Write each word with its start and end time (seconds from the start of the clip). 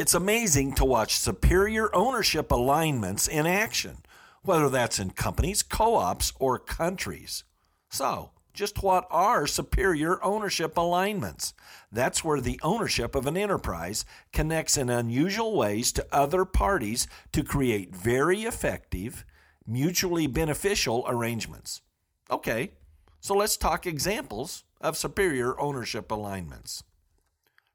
It's 0.00 0.14
amazing 0.14 0.72
to 0.76 0.84
watch 0.86 1.18
superior 1.18 1.94
ownership 1.94 2.50
alignments 2.50 3.28
in 3.28 3.46
action, 3.46 3.98
whether 4.42 4.70
that's 4.70 4.98
in 4.98 5.10
companies, 5.10 5.62
co 5.62 5.96
ops, 5.96 6.32
or 6.40 6.58
countries. 6.58 7.44
So, 7.90 8.30
just 8.54 8.82
what 8.82 9.06
are 9.10 9.46
superior 9.46 10.18
ownership 10.24 10.78
alignments? 10.78 11.52
That's 11.92 12.24
where 12.24 12.40
the 12.40 12.58
ownership 12.62 13.14
of 13.14 13.26
an 13.26 13.36
enterprise 13.36 14.06
connects 14.32 14.78
in 14.78 14.88
unusual 14.88 15.54
ways 15.54 15.92
to 15.92 16.06
other 16.10 16.46
parties 16.46 17.06
to 17.32 17.44
create 17.44 17.94
very 17.94 18.44
effective, 18.44 19.26
mutually 19.66 20.26
beneficial 20.26 21.04
arrangements. 21.08 21.82
Okay, 22.30 22.70
so 23.20 23.34
let's 23.34 23.58
talk 23.58 23.86
examples 23.86 24.64
of 24.80 24.96
superior 24.96 25.60
ownership 25.60 26.10
alignments. 26.10 26.84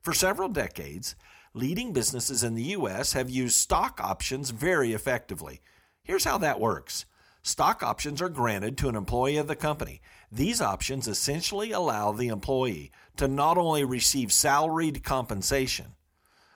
For 0.01 0.15
several 0.15 0.49
decades, 0.49 1.15
leading 1.55 1.93
businesses 1.93 2.43
in 2.43 2.53
the 2.53 2.63
U.S. 2.63 3.13
have 3.13 3.29
used 3.29 3.55
stock 3.55 4.01
options 4.03 4.49
very 4.49 4.91
effectively. 4.91 5.61
Here's 6.03 6.25
how 6.25 6.37
that 6.39 6.59
works. 6.59 7.05
Stock 7.41 7.81
options 7.81 8.21
are 8.21 8.29
granted 8.29 8.77
to 8.77 8.89
an 8.89 8.95
employee 8.95 9.37
of 9.37 9.47
the 9.47 9.55
company. 9.55 10.01
These 10.29 10.61
options 10.61 11.07
essentially 11.07 11.71
allow 11.71 12.11
the 12.11 12.27
employee 12.27 12.91
to 13.15 13.29
not 13.29 13.57
only 13.57 13.85
receive 13.85 14.33
salaried 14.33 15.03
compensation, 15.03 15.95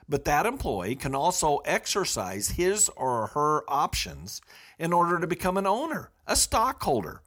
but 0.06 0.26
that 0.26 0.44
employee 0.44 0.96
can 0.96 1.14
also 1.14 1.58
exercise 1.64 2.50
his 2.50 2.90
or 2.90 3.28
her 3.28 3.62
options 3.68 4.42
in 4.78 4.92
order 4.92 5.18
to 5.18 5.26
become 5.26 5.56
an 5.56 5.66
owner, 5.66 6.10
a 6.26 6.36
stockholder. 6.36 7.22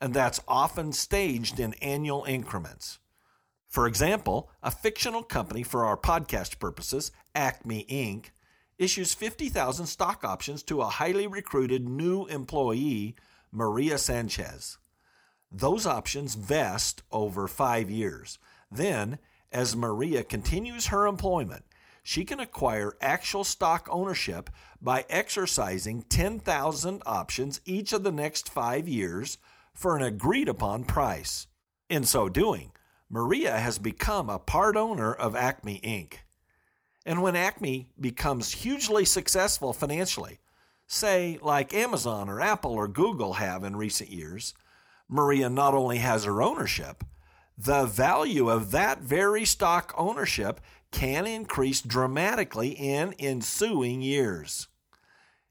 And 0.00 0.12
that's 0.12 0.40
often 0.48 0.92
staged 0.92 1.60
in 1.60 1.74
annual 1.74 2.24
increments. 2.24 2.98
For 3.72 3.86
example, 3.86 4.50
a 4.62 4.70
fictional 4.70 5.22
company 5.22 5.62
for 5.62 5.86
our 5.86 5.96
podcast 5.96 6.58
purposes, 6.58 7.10
Acme 7.34 7.86
Inc., 7.88 8.26
issues 8.76 9.14
50,000 9.14 9.86
stock 9.86 10.24
options 10.24 10.62
to 10.64 10.82
a 10.82 10.90
highly 10.90 11.26
recruited 11.26 11.88
new 11.88 12.26
employee, 12.26 13.16
Maria 13.50 13.96
Sanchez. 13.96 14.76
Those 15.50 15.86
options 15.86 16.34
vest 16.34 17.02
over 17.10 17.48
five 17.48 17.90
years. 17.90 18.38
Then, 18.70 19.18
as 19.50 19.74
Maria 19.74 20.22
continues 20.22 20.88
her 20.88 21.06
employment, 21.06 21.64
she 22.02 22.26
can 22.26 22.40
acquire 22.40 22.98
actual 23.00 23.42
stock 23.42 23.88
ownership 23.90 24.50
by 24.82 25.06
exercising 25.08 26.02
10,000 26.10 27.02
options 27.06 27.62
each 27.64 27.94
of 27.94 28.02
the 28.02 28.12
next 28.12 28.50
five 28.50 28.86
years 28.86 29.38
for 29.72 29.96
an 29.96 30.02
agreed 30.02 30.50
upon 30.50 30.84
price. 30.84 31.46
In 31.88 32.04
so 32.04 32.28
doing, 32.28 32.72
Maria 33.14 33.58
has 33.58 33.76
become 33.78 34.30
a 34.30 34.38
part 34.38 34.74
owner 34.74 35.12
of 35.12 35.36
Acme 35.36 35.78
Inc. 35.84 36.20
And 37.04 37.20
when 37.20 37.36
Acme 37.36 37.90
becomes 38.00 38.54
hugely 38.54 39.04
successful 39.04 39.74
financially, 39.74 40.38
say 40.86 41.38
like 41.42 41.74
Amazon 41.74 42.30
or 42.30 42.40
Apple 42.40 42.72
or 42.72 42.88
Google 42.88 43.34
have 43.34 43.64
in 43.64 43.76
recent 43.76 44.08
years, 44.08 44.54
Maria 45.10 45.50
not 45.50 45.74
only 45.74 45.98
has 45.98 46.24
her 46.24 46.40
ownership, 46.40 47.04
the 47.58 47.84
value 47.84 48.48
of 48.48 48.70
that 48.70 49.02
very 49.02 49.44
stock 49.44 49.92
ownership 49.94 50.58
can 50.90 51.26
increase 51.26 51.82
dramatically 51.82 52.70
in 52.70 53.12
ensuing 53.18 54.00
years. 54.00 54.68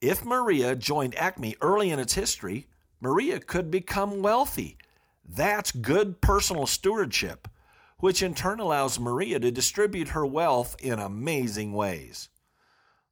If 0.00 0.24
Maria 0.24 0.74
joined 0.74 1.14
Acme 1.14 1.54
early 1.60 1.92
in 1.92 2.00
its 2.00 2.14
history, 2.14 2.66
Maria 3.00 3.38
could 3.38 3.70
become 3.70 4.20
wealthy. 4.20 4.78
That's 5.24 5.70
good 5.70 6.20
personal 6.20 6.66
stewardship 6.66 7.46
which 8.02 8.20
in 8.20 8.34
turn 8.34 8.58
allows 8.58 8.98
Maria 8.98 9.38
to 9.38 9.52
distribute 9.52 10.08
her 10.08 10.26
wealth 10.26 10.74
in 10.80 10.98
amazing 10.98 11.72
ways. 11.72 12.30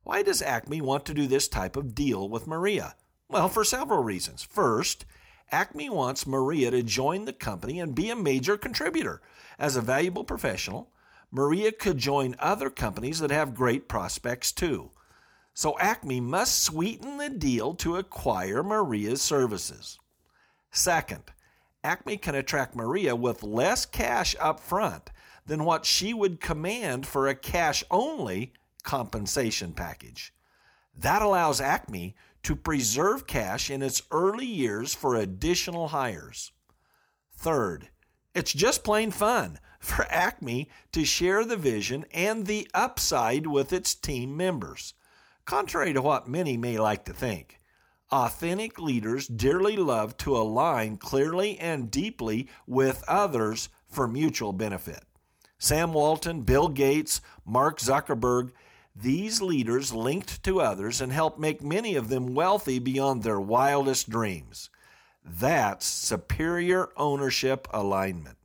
Why 0.03 0.25
does 0.25 0.43
Acme 0.43 0.81
want 0.81 1.07
to 1.07 1.15
do 1.15 1.29
this 1.29 1.47
type 1.47 1.77
of 1.77 1.95
deal 1.95 2.29
with 2.29 2.49
Maria? 2.49 2.97
Well, 3.29 3.49
for 3.49 3.63
several 3.63 4.03
reasons. 4.03 4.43
First, 4.43 5.05
Acme 5.53 5.91
wants 5.91 6.27
Maria 6.27 6.73
to 6.73 6.83
join 6.83 7.25
the 7.25 7.33
company 7.33 7.79
and 7.79 7.95
be 7.95 8.11
a 8.11 8.17
major 8.17 8.57
contributor. 8.57 9.23
As 9.61 9.77
a 9.77 9.81
valuable 9.81 10.25
professional, 10.25 10.91
Maria 11.31 11.71
could 11.71 11.99
join 11.99 12.35
other 12.41 12.69
companies 12.69 13.21
that 13.21 13.31
have 13.31 13.55
great 13.55 13.89
prospects 13.89 14.51
too. 14.51 14.91
So 15.55 15.79
Acme 15.79 16.21
must 16.21 16.65
sweeten 16.65 17.17
the 17.17 17.31
deal 17.31 17.75
to 17.75 17.95
acquire 17.95 18.65
Maria's 18.65 19.23
services. 19.23 20.01
Second, 20.73 21.23
Acme 21.83 22.17
can 22.17 22.35
attract 22.35 22.77
Maria 22.77 23.17
with 23.17 23.43
less 23.43 23.87
cash 23.87 24.37
up 24.39 24.61
front 24.61 25.11
than 25.47 25.65
what 25.65 25.87
she 25.87 26.13
would 26.13 26.41
command 26.41 27.07
for 27.07 27.27
a 27.27 27.35
cash 27.35 27.83
only 27.91 28.53
compensation 28.83 29.73
package. 29.73 30.35
That 30.97 31.23
allows 31.23 31.61
Acme 31.61 32.15
to 32.43 32.57
preserve 32.57 33.27
cash 33.27 33.71
in 33.71 33.83
its 33.83 34.03
early 34.11 34.47
years 34.47 34.95
for 34.95 35.15
additional 35.15 35.89
hires. 35.89 36.53
Third, 37.35 37.89
it's 38.35 38.53
just 38.53 38.85
plain 38.85 39.11
fun 39.11 39.59
for 39.79 40.07
Acme 40.11 40.69
to 40.93 41.05
share 41.05 41.45
the 41.45 41.57
vision 41.57 42.05
and 42.13 42.47
the 42.47 42.69
upside 42.75 43.47
with 43.47 43.73
its 43.73 43.95
team 43.95 44.37
members, 44.37 44.95
contrary 45.45 45.93
to 45.95 46.03
what 46.03 46.29
many 46.29 46.57
may 46.57 46.79
like 46.79 47.05
to 47.07 47.15
think. 47.15 47.60
Authentic 48.13 48.81
leaders 48.81 49.29
dearly 49.29 49.77
love 49.77 50.17
to 50.19 50.37
align 50.37 50.97
clearly 50.97 51.59
and 51.59 51.91
deeply 51.91 52.49
with 52.67 53.05
others 53.07 53.69
for 53.89 54.09
mutual 54.09 54.53
benefit. 54.53 55.05
Sam 55.59 55.93
Walton, 55.93 56.43
Bill 56.43 56.69
Gates, 56.69 57.21
Mark 57.45 57.79
Zuckerberg, 57.79 58.51
these 58.97 59.41
leaders 59.41 59.93
linked 59.93 60.43
to 60.43 60.61
others 60.61 61.01
and 61.01 61.13
helped 61.13 61.39
make 61.39 61.63
many 61.63 61.95
of 61.95 62.09
them 62.09 62.35
wealthy 62.35 62.81
beyond 62.81 63.23
their 63.23 63.41
wildest 63.41 64.11
dreams. 64.11 64.71
That's 65.25 65.87
superior 65.87 66.89
ownership 66.97 67.69
alignment. 67.71 68.39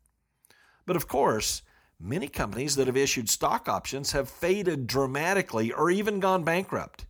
But 0.86 0.96
of 0.96 1.08
course, 1.08 1.64
many 2.00 2.28
companies 2.28 2.76
that 2.76 2.88
have 2.88 2.97
issued 2.97 3.30
stock 3.30 3.68
options 3.68 4.12
have 4.12 4.30
faded 4.30 4.86
dramatically 4.86 5.72
or 5.72 5.90
even 5.90 6.20
gone 6.20 6.44
bankrupt. 6.44 7.08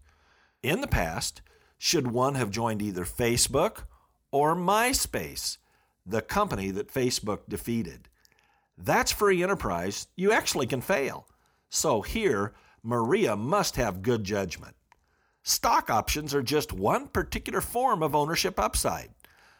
In 0.63 0.79
the 0.79 0.87
past, 0.87 1.41
should 1.77 2.07
one 2.07 2.35
have 2.35 2.51
joined 2.51 2.81
either 2.81 3.05
Facebook 3.05 3.83
or 4.31 4.55
MySpace, 4.55 5.57
the 6.05 6.21
company 6.21 6.71
that 6.71 6.93
Facebook 6.93 7.41
defeated. 7.47 8.09
That's 8.77 9.11
free 9.11 9.41
enterprise. 9.41 10.07
You 10.15 10.31
actually 10.31 10.67
can 10.67 10.81
fail. 10.81 11.27
So 11.69 12.01
here, 12.01 12.53
Maria 12.83 13.35
must 13.35 13.75
have 13.77 14.01
good 14.01 14.23
judgment. 14.23 14.75
Stock 15.43 15.89
options 15.89 16.33
are 16.33 16.43
just 16.43 16.73
one 16.73 17.07
particular 17.07 17.61
form 17.61 18.01
of 18.01 18.15
ownership 18.15 18.59
upside. 18.59 19.11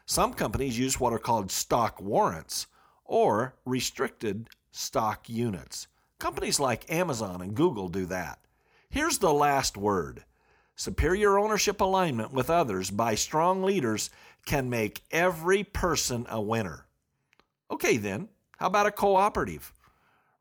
Some 0.06 0.34
companies 0.34 0.78
use 0.78 1.00
what 1.00 1.14
are 1.14 1.20
called 1.20 1.52
stock 1.52 2.02
warrants 2.02 2.68
or 3.04 3.56
restricted 3.66 4.50
stock 4.72 5.30
units. 5.30 5.88
Companies 6.20 6.60
like 6.60 6.92
Amazon 6.92 7.42
and 7.42 7.56
Google 7.56 7.88
do 7.88 8.06
that. 8.08 8.40
Here's 8.90 9.18
the 9.18 9.34
last 9.34 9.78
word 9.78 10.24
Superior 10.78 11.40
ownership 11.40 11.80
alignment 11.80 12.34
with 12.34 12.50
others 12.50 12.92
by 12.92 13.16
strong 13.16 13.64
leaders 13.64 14.10
can 14.46 14.70
make 14.70 15.04
every 15.10 15.64
person 15.64 16.28
a 16.30 16.42
winner. 16.42 16.86
Okay, 17.72 17.96
then, 17.96 18.28
how 18.58 18.68
about 18.68 18.86
a 18.86 18.92
cooperative? 18.92 19.74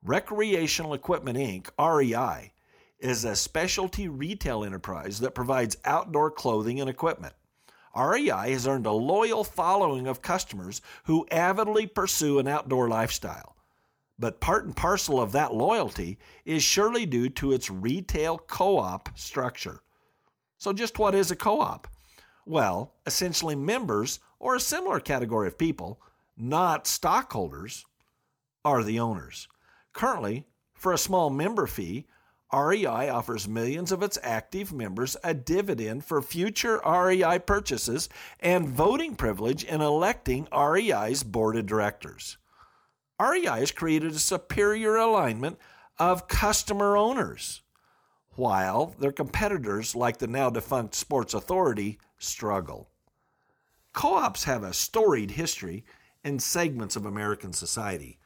Recreational 0.02 0.92
Equipment 0.92 1.38
Inc., 1.38 1.70
REI, 1.78 2.52
is 2.98 3.24
a 3.24 3.36
specialty 3.36 4.08
retail 4.08 4.64
enterprise 4.64 5.20
that 5.20 5.36
provides 5.36 5.76
outdoor 5.84 6.32
clothing 6.32 6.80
and 6.80 6.90
equipment. 6.90 7.34
REI 7.96 8.50
has 8.50 8.66
earned 8.66 8.86
a 8.86 8.92
loyal 8.92 9.44
following 9.44 10.08
of 10.08 10.20
customers 10.20 10.82
who 11.04 11.28
avidly 11.30 11.86
pursue 11.86 12.40
an 12.40 12.48
outdoor 12.48 12.88
lifestyle. 12.88 13.54
But 14.18 14.40
part 14.40 14.64
and 14.64 14.76
parcel 14.76 15.20
of 15.20 15.30
that 15.32 15.54
loyalty 15.54 16.18
is 16.44 16.64
surely 16.64 17.06
due 17.06 17.28
to 17.30 17.52
its 17.52 17.70
retail 17.70 18.38
co 18.38 18.78
op 18.78 19.10
structure. 19.14 19.80
So, 20.64 20.72
just 20.72 20.98
what 20.98 21.14
is 21.14 21.30
a 21.30 21.36
co 21.36 21.60
op? 21.60 21.88
Well, 22.46 22.94
essentially, 23.04 23.54
members 23.54 24.18
or 24.38 24.56
a 24.56 24.60
similar 24.60 24.98
category 24.98 25.46
of 25.46 25.58
people, 25.58 26.00
not 26.38 26.86
stockholders, 26.86 27.84
are 28.64 28.82
the 28.82 28.98
owners. 28.98 29.46
Currently, 29.92 30.46
for 30.72 30.94
a 30.94 30.96
small 30.96 31.28
member 31.28 31.66
fee, 31.66 32.06
REI 32.50 33.10
offers 33.10 33.46
millions 33.46 33.92
of 33.92 34.02
its 34.02 34.16
active 34.22 34.72
members 34.72 35.18
a 35.22 35.34
dividend 35.34 36.06
for 36.06 36.22
future 36.22 36.80
REI 36.82 37.40
purchases 37.40 38.08
and 38.40 38.66
voting 38.66 39.16
privilege 39.16 39.64
in 39.64 39.82
electing 39.82 40.48
REI's 40.50 41.22
board 41.24 41.58
of 41.58 41.66
directors. 41.66 42.38
REI 43.20 43.58
has 43.60 43.70
created 43.70 44.12
a 44.12 44.18
superior 44.18 44.96
alignment 44.96 45.58
of 45.98 46.26
customer 46.26 46.96
owners, 46.96 47.60
while 48.36 48.94
their 48.98 49.12
competitors, 49.12 49.94
like 49.94 50.18
the 50.18 50.26
now 50.26 50.50
defunct 50.50 50.94
Sports 50.94 51.34
Authority, 51.34 51.98
struggle. 52.18 52.88
Co 53.92 54.14
ops 54.14 54.44
have 54.44 54.62
a 54.62 54.72
storied 54.72 55.32
history 55.32 55.84
in 56.22 56.38
segments 56.38 56.96
of 56.96 57.06
American 57.06 57.52
society 57.52 58.18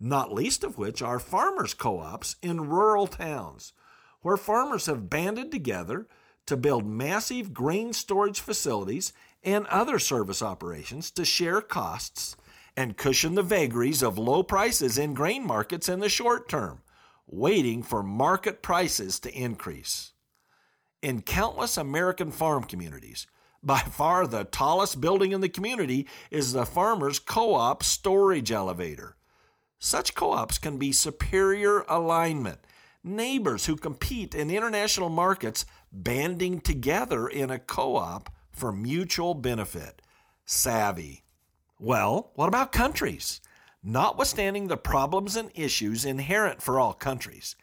not 0.00 0.32
least 0.32 0.64
of 0.64 0.78
which 0.78 1.02
are 1.02 1.18
farmers' 1.18 1.74
co 1.74 2.00
ops 2.00 2.36
in 2.40 2.68
rural 2.68 3.06
towns, 3.06 3.74
where 4.22 4.38
farmers 4.38 4.86
have 4.86 5.10
banded 5.10 5.52
together 5.52 6.08
to 6.46 6.56
build 6.56 6.86
massive 6.86 7.52
grain 7.52 7.92
storage 7.92 8.40
facilities 8.40 9.12
and 9.44 9.66
other 9.66 9.98
service 9.98 10.42
operations 10.42 11.10
to 11.10 11.24
share 11.24 11.60
costs 11.60 12.34
and 12.76 12.96
cushion 12.96 13.34
the 13.34 13.42
vagaries 13.42 14.02
of 14.02 14.18
low 14.18 14.42
prices 14.42 14.96
in 14.96 15.12
grain 15.12 15.46
markets 15.46 15.88
in 15.88 16.00
the 16.00 16.08
short 16.08 16.48
term, 16.48 16.80
waiting 17.30 17.82
for 17.82 18.02
market 18.02 18.62
prices 18.62 19.20
to 19.20 19.32
increase. 19.32 20.12
In 21.02 21.22
countless 21.22 21.76
American 21.76 22.30
farm 22.30 22.64
communities, 22.64 23.26
by 23.62 23.78
far 23.78 24.26
the 24.26 24.44
tallest 24.44 25.00
building 25.00 25.32
in 25.32 25.40
the 25.40 25.48
community 25.48 26.08
is 26.30 26.52
the 26.52 26.66
farmer's 26.66 27.18
co 27.18 27.54
op 27.54 27.82
storage 27.82 28.50
elevator 28.50 29.16
such 29.82 30.14
co 30.14 30.32
ops 30.32 30.58
can 30.58 30.76
be 30.76 30.92
superior 30.92 31.86
alignment, 31.88 32.58
neighbors 33.02 33.64
who 33.64 33.76
compete 33.76 34.34
in 34.34 34.50
international 34.50 35.08
markets 35.08 35.64
banding 35.90 36.60
together 36.60 37.26
in 37.26 37.50
a 37.50 37.58
co 37.58 37.96
op 37.96 38.30
for 38.52 38.72
mutual 38.72 39.32
benefit. 39.32 40.02
Savvy. 40.44 41.24
Well, 41.78 42.30
what 42.34 42.48
about 42.48 42.72
countries? 42.72 43.40
Notwithstanding 43.82 44.68
the 44.68 44.76
problems 44.76 45.36
and 45.36 45.50
issues 45.54 46.04
inherent 46.04 46.60
for 46.60 46.78
all 46.78 46.92
countries, 46.92 47.56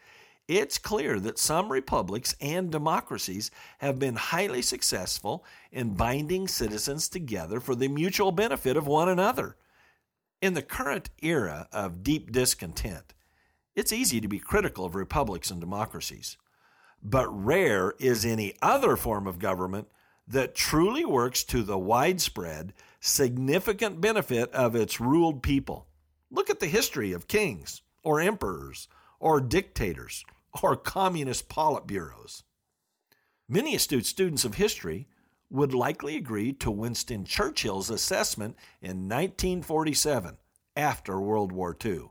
it's 0.48 0.78
clear 0.78 1.20
that 1.20 1.38
some 1.38 1.70
republics 1.70 2.34
and 2.40 2.72
democracies 2.72 3.50
have 3.78 3.98
been 3.98 4.16
highly 4.16 4.62
successful 4.62 5.44
in 5.70 5.94
binding 5.94 6.48
citizens 6.48 7.08
together 7.08 7.60
for 7.60 7.74
the 7.74 7.86
mutual 7.86 8.32
benefit 8.32 8.76
of 8.76 8.86
one 8.86 9.08
another. 9.08 9.56
In 10.40 10.54
the 10.54 10.62
current 10.62 11.10
era 11.22 11.68
of 11.72 12.02
deep 12.02 12.32
discontent, 12.32 13.12
it's 13.76 13.92
easy 13.92 14.20
to 14.20 14.28
be 14.28 14.38
critical 14.38 14.86
of 14.86 14.94
republics 14.94 15.50
and 15.50 15.60
democracies. 15.60 16.36
But 17.02 17.28
rare 17.28 17.94
is 17.98 18.24
any 18.24 18.54
other 18.62 18.96
form 18.96 19.26
of 19.26 19.38
government 19.38 19.88
that 20.26 20.54
truly 20.54 21.04
works 21.04 21.44
to 21.44 21.62
the 21.62 21.78
widespread, 21.78 22.72
significant 23.00 24.00
benefit 24.00 24.50
of 24.52 24.74
its 24.74 24.98
ruled 24.98 25.42
people. 25.42 25.87
Look 26.30 26.50
at 26.50 26.60
the 26.60 26.66
history 26.66 27.12
of 27.12 27.28
kings, 27.28 27.82
or 28.02 28.20
emperors, 28.20 28.88
or 29.18 29.40
dictators, 29.40 30.24
or 30.62 30.76
communist 30.76 31.48
politburos. 31.48 32.42
Many 33.48 33.74
astute 33.74 34.06
students 34.06 34.44
of 34.44 34.54
history 34.54 35.08
would 35.50 35.72
likely 35.72 36.16
agree 36.16 36.52
to 36.52 36.70
Winston 36.70 37.24
Churchill's 37.24 37.88
assessment 37.88 38.56
in 38.82 39.08
1947 39.08 40.36
after 40.76 41.18
World 41.18 41.52
War 41.52 41.76
II. 41.82 42.10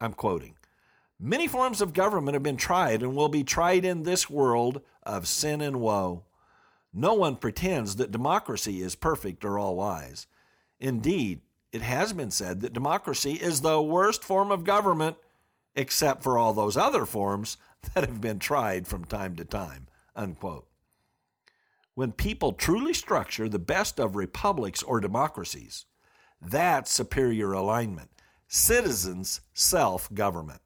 I'm 0.00 0.12
quoting 0.12 0.54
Many 1.18 1.48
forms 1.48 1.80
of 1.80 1.94
government 1.94 2.34
have 2.34 2.42
been 2.42 2.58
tried 2.58 3.02
and 3.02 3.16
will 3.16 3.30
be 3.30 3.42
tried 3.42 3.84
in 3.84 4.02
this 4.02 4.28
world 4.28 4.82
of 5.02 5.26
sin 5.26 5.60
and 5.60 5.80
woe. 5.80 6.24
No 6.92 7.14
one 7.14 7.36
pretends 7.36 7.96
that 7.96 8.10
democracy 8.10 8.82
is 8.82 8.94
perfect 8.94 9.44
or 9.44 9.58
all 9.58 9.76
wise. 9.76 10.26
Indeed, 10.78 11.40
it 11.76 11.82
has 11.82 12.14
been 12.14 12.30
said 12.30 12.62
that 12.62 12.72
democracy 12.72 13.34
is 13.34 13.60
the 13.60 13.82
worst 13.82 14.24
form 14.24 14.50
of 14.50 14.64
government, 14.64 15.18
except 15.74 16.22
for 16.22 16.38
all 16.38 16.54
those 16.54 16.74
other 16.74 17.04
forms 17.04 17.58
that 17.94 18.08
have 18.08 18.18
been 18.18 18.38
tried 18.38 18.88
from 18.88 19.04
time 19.04 19.36
to 19.36 19.44
time. 19.44 19.86
Unquote. 20.14 20.66
When 21.94 22.12
people 22.12 22.54
truly 22.54 22.94
structure 22.94 23.46
the 23.46 23.58
best 23.58 24.00
of 24.00 24.16
republics 24.16 24.82
or 24.82 25.00
democracies, 25.00 25.84
that's 26.40 26.90
superior 26.90 27.52
alignment, 27.52 28.08
citizens' 28.48 29.42
self 29.52 30.12
government. 30.14 30.62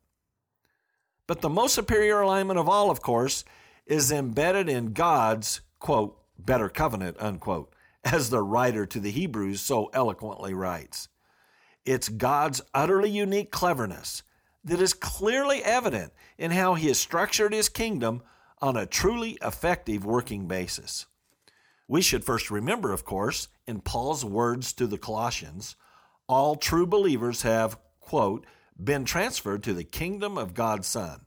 But 1.26 1.40
the 1.40 1.48
most 1.48 1.74
superior 1.74 2.20
alignment 2.20 2.60
of 2.60 2.68
all, 2.68 2.88
of 2.88 3.02
course, 3.02 3.44
is 3.84 4.12
embedded 4.12 4.68
in 4.68 4.92
God's, 4.92 5.60
quote, 5.80 6.20
better 6.38 6.68
covenant, 6.68 7.16
unquote, 7.18 7.74
as 8.04 8.30
the 8.30 8.42
writer 8.42 8.86
to 8.86 9.00
the 9.00 9.10
Hebrews 9.10 9.60
so 9.60 9.90
eloquently 9.92 10.54
writes. 10.54 11.08
It's 11.84 12.08
God's 12.08 12.60
utterly 12.74 13.10
unique 13.10 13.50
cleverness 13.50 14.22
that 14.64 14.80
is 14.80 14.92
clearly 14.92 15.62
evident 15.64 16.12
in 16.38 16.50
how 16.50 16.74
he 16.74 16.88
has 16.88 16.98
structured 16.98 17.52
his 17.52 17.68
kingdom 17.68 18.22
on 18.60 18.76
a 18.76 18.86
truly 18.86 19.38
effective 19.42 20.04
working 20.04 20.46
basis. 20.46 21.06
We 21.88 22.02
should 22.02 22.24
first 22.24 22.50
remember, 22.50 22.92
of 22.92 23.04
course, 23.04 23.48
in 23.66 23.80
Paul's 23.80 24.24
words 24.24 24.72
to 24.74 24.86
the 24.86 24.98
Colossians, 24.98 25.76
all 26.28 26.54
true 26.54 26.86
believers 26.86 27.42
have, 27.42 27.78
quote, 27.98 28.46
been 28.82 29.04
transferred 29.04 29.62
to 29.64 29.74
the 29.74 29.84
kingdom 29.84 30.38
of 30.38 30.54
God's 30.54 30.86
Son. 30.86 31.22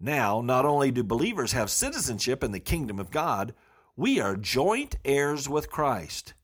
Now, 0.00 0.40
not 0.40 0.64
only 0.64 0.90
do 0.90 1.02
believers 1.02 1.52
have 1.52 1.70
citizenship 1.70 2.42
in 2.42 2.52
the 2.52 2.60
kingdom 2.60 2.98
of 2.98 3.10
God, 3.10 3.54
we 3.96 4.20
are 4.20 4.36
joint 4.36 4.96
heirs 5.04 5.48
with 5.48 5.70
Christ. 5.70 6.34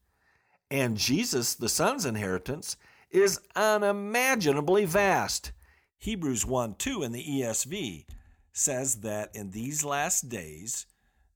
And 0.70 0.96
Jesus, 0.96 1.54
the 1.54 1.68
Son's 1.68 2.06
inheritance, 2.06 2.78
is 3.10 3.40
unimaginably 3.54 4.86
vast. 4.86 5.52
Hebrews 5.98 6.46
1 6.46 6.76
2 6.76 7.02
in 7.02 7.12
the 7.12 7.22
ESV 7.22 8.06
says 8.52 9.00
that 9.00 9.36
in 9.36 9.50
these 9.50 9.84
last 9.84 10.30
days, 10.30 10.86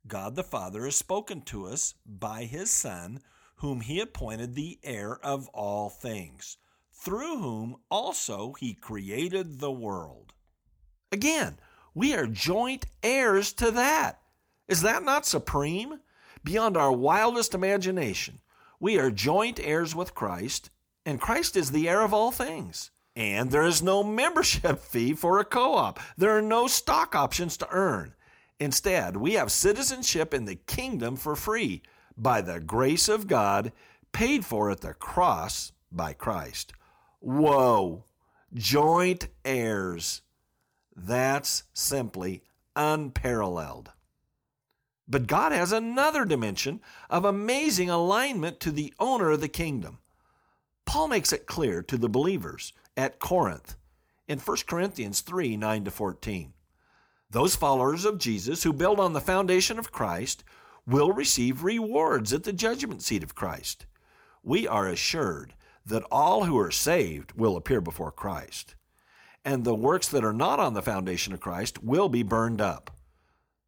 God 0.06 0.36
the 0.36 0.42
Father 0.42 0.84
has 0.84 0.96
spoken 0.96 1.42
to 1.42 1.66
us 1.66 1.94
by 2.06 2.44
his 2.44 2.70
Son, 2.70 3.20
whom 3.56 3.82
he 3.82 4.00
appointed 4.00 4.54
the 4.54 4.78
heir 4.82 5.18
of 5.22 5.48
all 5.48 5.90
things, 5.90 6.56
through 6.92 7.38
whom 7.38 7.76
also 7.90 8.54
he 8.58 8.72
created 8.72 9.60
the 9.60 9.70
world. 9.70 10.32
Again, 11.12 11.58
we 11.94 12.14
are 12.14 12.26
joint 12.26 12.86
heirs 13.02 13.52
to 13.54 13.70
that. 13.72 14.20
Is 14.66 14.80
that 14.82 15.02
not 15.02 15.26
supreme? 15.26 16.00
Beyond 16.46 16.76
our 16.76 16.92
wildest 16.92 17.54
imagination, 17.54 18.38
we 18.78 19.00
are 19.00 19.10
joint 19.10 19.58
heirs 19.58 19.96
with 19.96 20.14
Christ, 20.14 20.70
and 21.04 21.20
Christ 21.20 21.56
is 21.56 21.72
the 21.72 21.88
heir 21.88 22.02
of 22.02 22.14
all 22.14 22.30
things. 22.30 22.92
And 23.16 23.50
there 23.50 23.66
is 23.66 23.82
no 23.82 24.04
membership 24.22 24.78
fee 24.78 25.14
for 25.14 25.40
a 25.40 25.44
co 25.44 25.74
op. 25.74 25.98
There 26.16 26.38
are 26.38 26.42
no 26.42 26.68
stock 26.68 27.16
options 27.16 27.56
to 27.56 27.68
earn. 27.72 28.14
Instead, 28.60 29.16
we 29.16 29.32
have 29.32 29.50
citizenship 29.50 30.32
in 30.32 30.44
the 30.44 30.54
kingdom 30.54 31.16
for 31.16 31.34
free 31.34 31.82
by 32.16 32.42
the 32.42 32.60
grace 32.60 33.08
of 33.08 33.26
God, 33.26 33.72
paid 34.12 34.44
for 34.44 34.70
at 34.70 34.82
the 34.82 34.94
cross 34.94 35.72
by 35.90 36.12
Christ. 36.12 36.72
Whoa! 37.18 38.04
Joint 38.54 39.26
heirs. 39.44 40.22
That's 40.94 41.64
simply 41.74 42.44
unparalleled. 42.76 43.90
But 45.08 45.26
God 45.26 45.52
has 45.52 45.72
another 45.72 46.24
dimension 46.24 46.80
of 47.08 47.24
amazing 47.24 47.90
alignment 47.90 48.58
to 48.60 48.72
the 48.72 48.92
owner 48.98 49.30
of 49.30 49.40
the 49.40 49.48
kingdom. 49.48 49.98
Paul 50.84 51.08
makes 51.08 51.32
it 51.32 51.46
clear 51.46 51.82
to 51.82 51.96
the 51.96 52.08
believers 52.08 52.72
at 52.96 53.18
Corinth 53.18 53.76
in 54.26 54.38
1 54.38 54.56
Corinthians 54.66 55.20
3 55.20 55.56
9 55.56 55.84
to 55.84 55.90
14. 55.90 56.52
Those 57.30 57.56
followers 57.56 58.04
of 58.04 58.18
Jesus 58.18 58.62
who 58.62 58.72
build 58.72 59.00
on 59.00 59.12
the 59.12 59.20
foundation 59.20 59.78
of 59.78 59.92
Christ 59.92 60.44
will 60.86 61.12
receive 61.12 61.64
rewards 61.64 62.32
at 62.32 62.44
the 62.44 62.52
judgment 62.52 63.02
seat 63.02 63.22
of 63.22 63.34
Christ. 63.34 63.86
We 64.42 64.66
are 64.66 64.86
assured 64.86 65.54
that 65.84 66.04
all 66.10 66.44
who 66.44 66.58
are 66.58 66.70
saved 66.70 67.32
will 67.32 67.56
appear 67.56 67.80
before 67.80 68.12
Christ, 68.12 68.76
and 69.44 69.64
the 69.64 69.74
works 69.74 70.08
that 70.08 70.24
are 70.24 70.32
not 70.32 70.60
on 70.60 70.74
the 70.74 70.82
foundation 70.82 71.32
of 71.32 71.40
Christ 71.40 71.82
will 71.82 72.08
be 72.08 72.22
burned 72.22 72.60
up. 72.60 72.95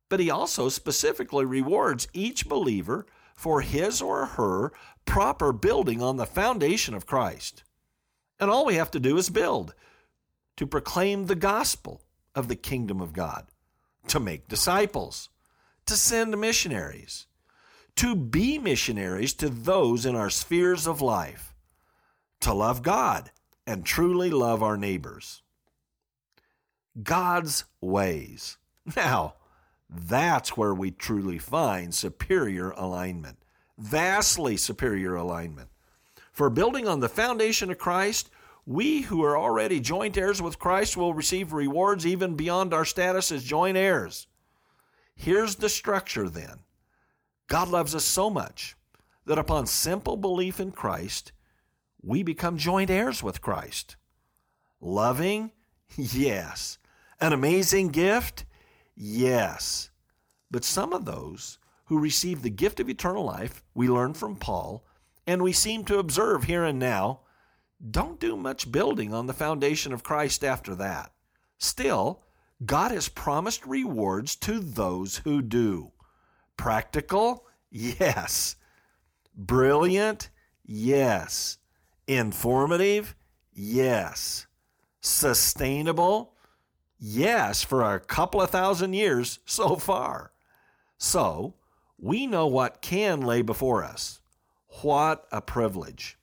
But 0.08 0.20
he 0.20 0.30
also 0.30 0.68
specifically 0.68 1.44
rewards 1.44 2.08
each 2.12 2.48
believer 2.48 3.06
for 3.34 3.60
his 3.60 4.00
or 4.00 4.26
her 4.26 4.72
proper 5.04 5.52
building 5.52 6.02
on 6.02 6.16
the 6.16 6.26
foundation 6.26 6.94
of 6.94 7.06
Christ. 7.06 7.62
And 8.40 8.50
all 8.50 8.64
we 8.64 8.74
have 8.76 8.90
to 8.92 9.00
do 9.00 9.16
is 9.16 9.30
build, 9.30 9.74
to 10.56 10.66
proclaim 10.66 11.26
the 11.26 11.34
gospel, 11.34 12.02
of 12.38 12.46
the 12.46 12.56
kingdom 12.56 13.00
of 13.00 13.12
God, 13.12 13.46
to 14.06 14.20
make 14.20 14.46
disciples, 14.46 15.28
to 15.86 15.96
send 15.96 16.38
missionaries, 16.38 17.26
to 17.96 18.14
be 18.14 18.58
missionaries 18.58 19.34
to 19.34 19.48
those 19.48 20.06
in 20.06 20.14
our 20.14 20.30
spheres 20.30 20.86
of 20.86 21.00
life, 21.02 21.52
to 22.40 22.54
love 22.54 22.82
God 22.84 23.32
and 23.66 23.84
truly 23.84 24.30
love 24.30 24.62
our 24.62 24.76
neighbors. 24.76 25.42
God's 27.02 27.64
ways. 27.80 28.56
Now, 28.96 29.34
that's 29.88 30.56
where 30.56 30.74
we 30.74 30.90
truly 30.90 31.38
find 31.38 31.94
superior 31.94 32.70
alignment, 32.72 33.38
vastly 33.78 34.56
superior 34.56 35.14
alignment. 35.14 35.70
For 36.32 36.50
building 36.50 36.86
on 36.86 37.00
the 37.00 37.08
foundation 37.08 37.70
of 37.70 37.78
Christ, 37.78 38.30
we 38.66 39.02
who 39.02 39.24
are 39.24 39.36
already 39.38 39.80
joint 39.80 40.16
heirs 40.18 40.42
with 40.42 40.58
Christ 40.58 40.96
will 40.96 41.14
receive 41.14 41.52
rewards 41.52 42.06
even 42.06 42.34
beyond 42.34 42.74
our 42.74 42.84
status 42.84 43.32
as 43.32 43.42
joint 43.42 43.78
heirs. 43.78 44.26
Here's 45.16 45.56
the 45.56 45.68
structure 45.68 46.28
then 46.28 46.60
God 47.48 47.68
loves 47.68 47.94
us 47.94 48.04
so 48.04 48.28
much 48.28 48.76
that 49.24 49.38
upon 49.38 49.66
simple 49.66 50.16
belief 50.16 50.60
in 50.60 50.70
Christ, 50.70 51.32
we 52.02 52.22
become 52.22 52.58
joint 52.58 52.90
heirs 52.90 53.22
with 53.22 53.40
Christ. 53.40 53.96
Loving? 54.80 55.52
Yes. 55.96 56.76
An 57.18 57.32
amazing 57.32 57.88
gift? 57.88 58.44
Yes. 59.00 59.90
But 60.50 60.64
some 60.64 60.92
of 60.92 61.04
those 61.04 61.58
who 61.84 62.00
receive 62.00 62.42
the 62.42 62.50
gift 62.50 62.80
of 62.80 62.88
eternal 62.90 63.24
life, 63.24 63.62
we 63.72 63.88
learn 63.88 64.12
from 64.12 64.34
Paul, 64.34 64.84
and 65.24 65.40
we 65.40 65.52
seem 65.52 65.84
to 65.84 66.00
observe 66.00 66.44
here 66.44 66.64
and 66.64 66.80
now, 66.80 67.20
don't 67.90 68.18
do 68.18 68.36
much 68.36 68.72
building 68.72 69.14
on 69.14 69.26
the 69.26 69.32
foundation 69.32 69.92
of 69.92 70.02
Christ 70.02 70.42
after 70.42 70.74
that. 70.74 71.12
Still, 71.58 72.24
God 72.64 72.90
has 72.90 73.08
promised 73.08 73.64
rewards 73.64 74.34
to 74.36 74.58
those 74.58 75.18
who 75.18 75.42
do. 75.42 75.92
Practical? 76.56 77.46
Yes. 77.70 78.56
Brilliant? 79.36 80.28
Yes. 80.64 81.58
Informative? 82.08 83.14
Yes. 83.52 84.48
Sustainable? 85.00 86.34
Yes, 86.98 87.62
for 87.62 87.82
a 87.82 88.00
couple 88.00 88.42
of 88.42 88.50
thousand 88.50 88.92
years 88.92 89.38
so 89.46 89.76
far. 89.76 90.32
So, 90.96 91.54
we 91.98 92.26
know 92.26 92.46
what 92.46 92.82
can 92.82 93.20
lay 93.20 93.42
before 93.42 93.84
us. 93.84 94.20
What 94.82 95.26
a 95.32 95.40
privilege. 95.40 96.18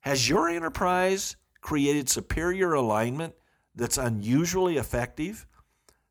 Has 0.00 0.28
your 0.28 0.48
enterprise 0.48 1.36
created 1.60 2.08
superior 2.08 2.72
alignment 2.72 3.34
that's 3.74 3.98
unusually 3.98 4.76
effective? 4.76 5.46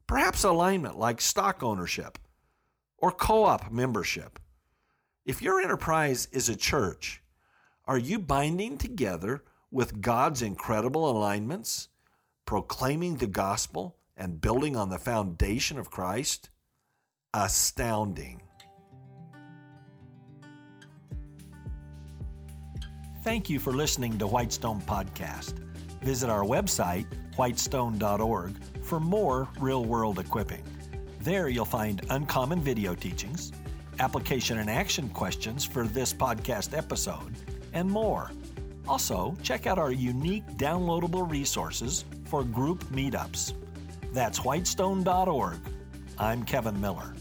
Perhaps 0.06 0.44
alignment 0.44 0.98
like 0.98 1.22
stock 1.22 1.64
ownership 1.64 2.18
or 2.98 3.12
co 3.12 3.44
op 3.44 3.72
membership. 3.72 4.40
If 5.26 5.42
your 5.42 5.60
enterprise 5.60 6.28
is 6.32 6.50
a 6.50 6.56
church, 6.56 7.22
are 7.86 7.98
you 7.98 8.20
binding 8.20 8.78
together 8.78 9.44
with 9.72 10.02
God's 10.02 10.42
incredible 10.42 11.10
alignments, 11.10 11.90
proclaiming 12.48 13.18
the 13.18 13.28
gospel, 13.28 13.98
and 14.16 14.42
building 14.42 14.76
on 14.76 14.90
the 14.90 14.98
foundation 14.98 15.78
of 15.78 15.92
Christ? 15.92 16.50
Astounding. 17.34 18.42
Thank 23.24 23.50
you 23.50 23.60
for 23.60 23.74
listening 23.74 24.18
to 24.18 24.26
Whitestone 24.26 24.82
Podcast. 24.82 25.60
Visit 26.02 26.30
our 26.30 26.44
website, 26.44 27.06
whitestone.org, 27.36 28.56
for 28.82 29.00
more 29.02 29.50
real 29.60 29.84
world 29.84 30.18
equipping. 30.18 30.64
There 31.20 31.50
you'll 31.50 31.66
find 31.66 32.06
uncommon 32.10 32.62
video 32.62 32.96
teachings, 32.96 33.52
application 34.00 34.60
and 34.60 34.70
action 34.70 35.10
questions 35.10 35.66
for 35.66 35.86
this 35.86 36.14
podcast 36.14 36.76
episode, 36.76 37.36
and 37.74 37.92
more. 37.92 38.32
Also, 38.88 39.36
check 39.44 39.68
out 39.68 39.78
our 39.78 39.92
unique 39.92 40.48
downloadable 40.56 41.30
resources 41.30 42.06
for 42.28 42.44
group 42.44 42.84
meetups. 42.86 43.54
That's 44.14 44.40
whitestone.org. 44.40 45.60
I'm 46.20 46.44
Kevin 46.44 46.80
Miller. 46.80 47.14